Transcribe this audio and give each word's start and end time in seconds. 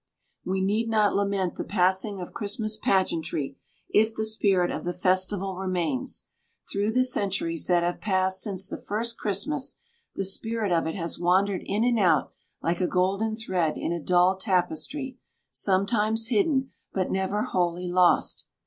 We 0.43 0.61
need 0.61 0.89
not 0.89 1.15
lament 1.15 1.57
the 1.57 1.63
passing 1.63 2.19
of 2.19 2.33
Christmas 2.33 2.75
pageantry, 2.75 3.59
if 3.87 4.15
the 4.15 4.25
spirit 4.25 4.71
of 4.71 4.83
the 4.83 4.93
festival 4.93 5.55
remains. 5.57 6.23
Through 6.71 6.93
the 6.93 7.03
centuries 7.03 7.67
that 7.67 7.83
have 7.83 8.01
passed 8.01 8.41
since 8.41 8.67
the 8.67 8.79
first 8.79 9.19
Christmas, 9.19 9.77
the 10.15 10.25
spirit 10.25 10.71
of 10.71 10.87
it 10.87 10.95
has 10.95 11.19
wandered 11.19 11.61
in 11.65 11.83
and 11.83 11.99
out 11.99 12.31
like 12.63 12.81
a 12.81 12.87
golden 12.87 13.35
thread 13.35 13.77
in 13.77 13.91
a 13.91 13.99
dull 14.01 14.37
tapestry, 14.37 15.19
sometimes 15.51 16.29
hidden, 16.29 16.71
but 16.91 17.11
never 17.11 17.43
wholly 17.43 17.87
lost. 17.87 18.47